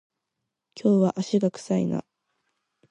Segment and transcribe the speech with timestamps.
[0.73, 2.03] 今日は足が臭いな